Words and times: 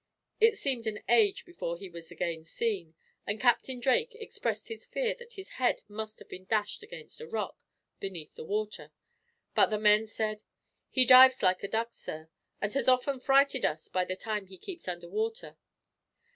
It 0.39 0.57
seemed 0.57 0.87
an 0.87 1.03
age 1.07 1.45
before 1.45 1.77
he 1.77 1.87
was 1.87 2.09
again 2.09 2.43
seen, 2.43 2.95
and 3.27 3.39
Captain 3.39 3.79
Drake 3.79 4.15
expressed 4.15 4.67
his 4.67 4.87
fear 4.87 5.13
that 5.19 5.33
his 5.33 5.49
head 5.61 5.83
must 5.87 6.17
have 6.17 6.27
been 6.27 6.45
dashed 6.45 6.81
against 6.81 7.21
a 7.21 7.27
rock, 7.27 7.55
beneath 7.99 8.33
the 8.33 8.43
water. 8.43 8.91
But 9.53 9.67
the 9.67 9.77
men 9.77 10.07
said: 10.07 10.41
"He 10.89 11.05
dives 11.05 11.43
like 11.43 11.61
a 11.61 11.67
duck, 11.67 11.93
sir, 11.93 12.29
and 12.59 12.73
has 12.73 12.87
often 12.87 13.19
frighted 13.19 13.63
us 13.63 13.89
by 13.89 14.03
the 14.05 14.15
time 14.15 14.47
he 14.47 14.57
keeps 14.57 14.87
under 14.87 15.07
water. 15.07 15.55